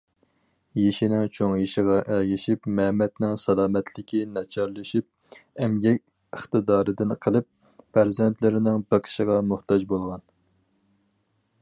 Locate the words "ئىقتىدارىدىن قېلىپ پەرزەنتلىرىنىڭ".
6.37-8.87